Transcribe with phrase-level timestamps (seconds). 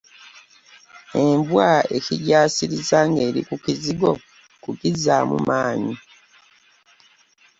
[1.23, 4.11] Embwa ekigyasiriza ng’eri ku kizigo
[4.63, 5.95] kugizzaamu maanyi.